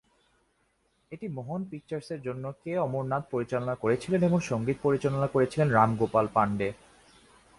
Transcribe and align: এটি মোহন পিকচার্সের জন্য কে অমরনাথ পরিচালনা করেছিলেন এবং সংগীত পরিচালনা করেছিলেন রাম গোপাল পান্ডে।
এটি 1.11 1.27
মোহন 1.27 1.61
পিকচার্সের 1.71 2.19
জন্য 2.21 2.45
কে 2.63 2.71
অমরনাথ 2.77 3.23
পরিচালনা 3.31 3.75
করেছিলেন 3.75 4.21
এবং 4.23 4.39
সংগীত 4.41 4.77
পরিচালনা 4.83 5.27
করেছিলেন 5.27 5.67
রাম 5.69 5.91
গোপাল 5.95 6.25
পান্ডে। 6.35 6.69